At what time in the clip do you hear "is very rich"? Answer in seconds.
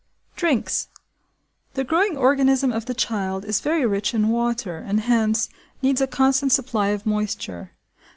3.45-4.15